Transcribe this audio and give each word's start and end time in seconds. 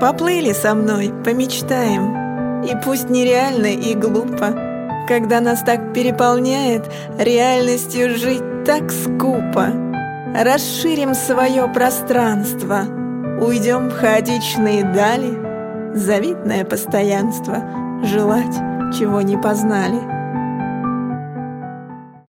Поплыли 0.00 0.52
со 0.52 0.74
мной, 0.74 1.12
помечтаем. 1.24 2.62
И 2.64 2.74
пусть 2.84 3.10
нереально 3.10 3.66
и 3.66 3.94
глупо, 3.94 4.54
Когда 5.06 5.40
нас 5.40 5.60
так 5.62 5.92
переполняет 5.92 6.84
Реальностью 7.18 8.16
жить 8.16 8.64
так 8.64 8.90
скупо. 8.90 9.66
Расширим 10.34 11.14
свое 11.14 11.68
пространство, 11.68 12.80
Уйдем 13.40 13.90
в 13.90 13.92
хаотичные 13.92 14.82
дали, 14.82 15.94
Завидное 15.94 16.64
постоянство, 16.64 17.62
Желать, 18.02 18.56
чего 18.98 19.20
не 19.20 19.36
познали. 19.36 20.23